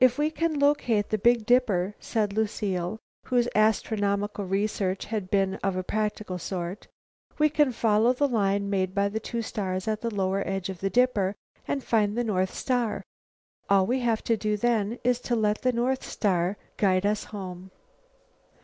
[0.03, 5.75] "If we can locate the big dipper," said Lucile, whose astronomical research had been of
[5.75, 6.87] a practical sort,
[7.37, 10.79] "we can follow the line made by the two stars at the lower edge of
[10.79, 11.35] the dipper
[11.67, 13.03] and find the North Star.
[13.69, 17.69] All we have to do then is to let the North Star guide us home."